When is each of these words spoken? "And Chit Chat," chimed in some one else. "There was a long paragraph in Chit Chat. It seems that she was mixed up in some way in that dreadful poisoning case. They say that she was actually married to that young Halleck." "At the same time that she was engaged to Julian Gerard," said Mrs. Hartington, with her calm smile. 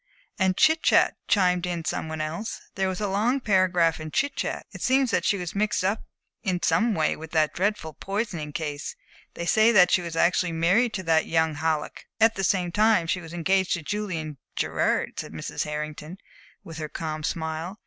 "And 0.39 0.57
Chit 0.57 0.81
Chat," 0.81 1.15
chimed 1.27 1.67
in 1.67 1.85
some 1.85 2.09
one 2.09 2.21
else. 2.21 2.59
"There 2.73 2.87
was 2.89 2.99
a 2.99 3.07
long 3.07 3.39
paragraph 3.39 3.99
in 3.99 4.09
Chit 4.09 4.35
Chat. 4.35 4.65
It 4.71 4.81
seems 4.81 5.11
that 5.11 5.25
she 5.25 5.37
was 5.37 5.53
mixed 5.53 5.83
up 5.85 6.05
in 6.41 6.59
some 6.63 6.95
way 6.95 7.11
in 7.13 7.27
that 7.33 7.53
dreadful 7.53 7.93
poisoning 7.93 8.51
case. 8.51 8.95
They 9.35 9.45
say 9.45 9.71
that 9.73 9.91
she 9.91 10.01
was 10.01 10.15
actually 10.15 10.53
married 10.53 10.95
to 10.95 11.03
that 11.03 11.27
young 11.27 11.53
Halleck." 11.53 12.07
"At 12.19 12.33
the 12.33 12.43
same 12.43 12.71
time 12.71 13.03
that 13.03 13.09
she 13.11 13.21
was 13.21 13.31
engaged 13.31 13.73
to 13.73 13.83
Julian 13.83 14.39
Gerard," 14.55 15.19
said 15.19 15.33
Mrs. 15.33 15.65
Hartington, 15.65 16.17
with 16.63 16.79
her 16.79 16.89
calm 16.89 17.21
smile. 17.21 17.77